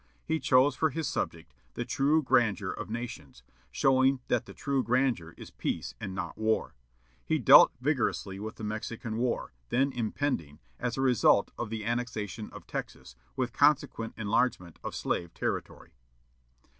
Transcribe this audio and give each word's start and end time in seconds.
He 0.25 0.39
chose 0.39 0.75
for 0.75 0.89
his 0.89 1.07
subject 1.07 1.53
"The 1.75 1.85
True 1.85 2.23
Grandeur 2.23 2.71
of 2.71 2.89
Nations," 2.89 3.43
showing 3.69 4.19
that 4.29 4.47
the 4.47 4.53
"true 4.55 4.81
grandeur" 4.81 5.35
is 5.37 5.51
peace 5.51 5.93
and 6.01 6.15
not 6.15 6.39
war. 6.39 6.73
He 7.23 7.37
dealt 7.37 7.71
vigorously 7.79 8.39
with 8.39 8.55
the 8.55 8.63
Mexican 8.63 9.17
War, 9.17 9.53
then 9.69 9.91
impending, 9.93 10.57
as 10.79 10.97
a 10.97 11.01
result 11.01 11.51
of 11.55 11.69
the 11.69 11.85
annexation 11.85 12.49
of 12.49 12.65
Texas, 12.65 13.15
with 13.35 13.53
consequent 13.53 14.15
enlargement 14.17 14.79
of 14.83 14.95
slave 14.95 15.35
territory. 15.35 15.93